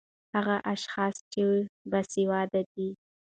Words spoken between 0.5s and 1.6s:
اشحاص چې